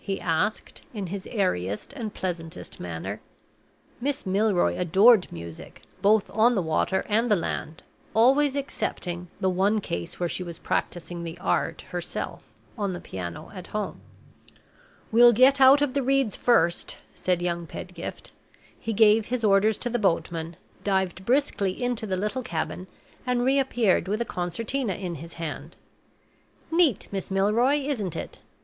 [0.03, 3.21] he asked, in his airiest and pleasantest manner.
[3.99, 7.83] Miss Milroy adored music, both on the water and the land
[8.15, 12.41] always excepting the one case when she was practicing the art herself
[12.79, 14.01] on the piano at home.
[15.11, 18.31] "We'll get out of the reeds first," said young Pedgift.
[18.79, 22.87] He gave his orders to the boatmen, dived briskly into the little cabin,
[23.27, 25.75] and reappeared with a concertina in his hand.
[26.71, 28.39] "Neat, Miss Milroy, isn't it?"